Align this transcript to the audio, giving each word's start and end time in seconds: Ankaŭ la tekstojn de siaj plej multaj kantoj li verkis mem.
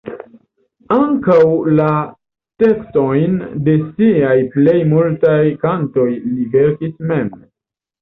Ankaŭ 0.95 1.35
la 1.79 1.89
tekstojn 2.65 3.37
de 3.69 3.77
siaj 3.93 4.35
plej 4.59 4.77
multaj 4.97 5.39
kantoj 5.69 6.11
li 6.19 6.53
verkis 6.59 7.01
mem. 7.15 7.35